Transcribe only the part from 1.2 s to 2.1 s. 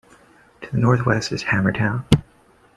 is Hammertown.